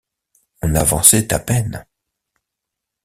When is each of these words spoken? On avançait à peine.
On 0.63 0.73
avançait 0.73 1.31
à 1.31 1.37
peine. 1.37 1.85